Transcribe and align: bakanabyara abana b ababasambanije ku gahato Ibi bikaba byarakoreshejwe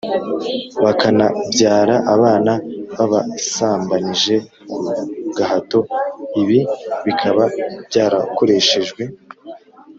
bakanabyara 0.83 1.95
abana 2.15 2.51
b 2.59 2.61
ababasambanije 3.03 4.35
ku 4.69 4.79
gahato 5.37 5.79
Ibi 6.41 6.59
bikaba 7.05 7.43
byarakoreshejwe 7.87 9.03